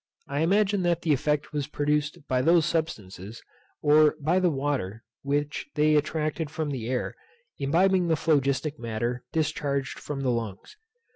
I 0.27 0.39
imagine 0.39 0.81
that 0.81 1.03
the 1.03 1.13
effect 1.13 1.53
was 1.53 1.67
produced 1.67 2.27
by 2.27 2.41
those 2.41 2.65
substances, 2.65 3.43
or 3.83 4.15
by 4.19 4.39
the 4.39 4.49
water 4.49 5.03
which 5.21 5.67
they 5.75 5.93
attracted 5.95 6.49
from 6.49 6.71
the 6.71 6.87
air, 6.89 7.15
imbibing 7.59 8.07
the 8.07 8.15
phlogistic 8.15 8.79
matter 8.79 9.23
discharged 9.31 9.99
from 9.99 10.21
the 10.21 10.31
lungs. 10.31 10.75